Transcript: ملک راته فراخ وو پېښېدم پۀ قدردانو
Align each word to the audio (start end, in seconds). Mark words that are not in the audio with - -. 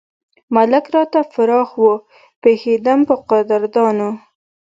ملک 0.55 0.85
راته 0.95 1.19
فراخ 1.33 1.69
وو 1.81 1.93
پېښېدم 2.41 2.99
پۀ 3.07 3.15
قدردانو 3.29 4.09